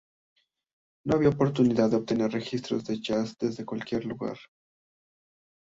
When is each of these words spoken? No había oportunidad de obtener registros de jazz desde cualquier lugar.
No 1.05 1.15
había 1.15 1.29
oportunidad 1.29 1.91
de 1.91 1.97
obtener 1.97 2.31
registros 2.31 2.85
de 2.85 2.99
jazz 2.99 3.37
desde 3.39 3.65
cualquier 3.65 4.05
lugar. 4.05 4.37